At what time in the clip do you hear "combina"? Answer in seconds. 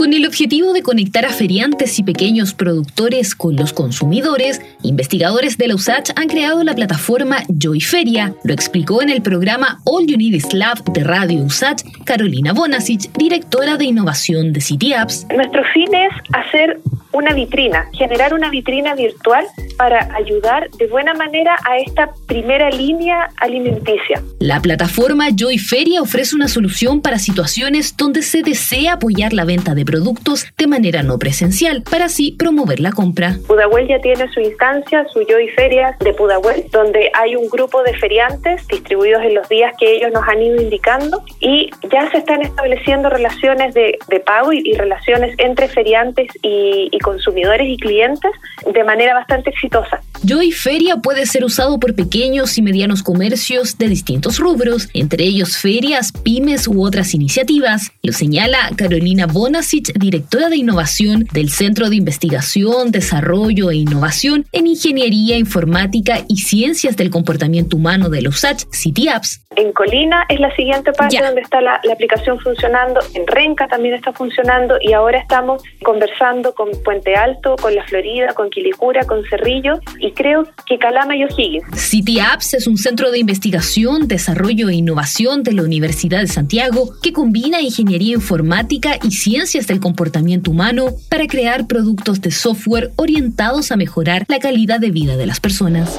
87.12-87.60